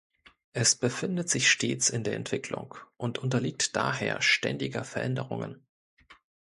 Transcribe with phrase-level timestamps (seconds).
[0.53, 5.63] Es befindet sich stets in der Entwicklung und unterliegt daher ständiger Veränderungen.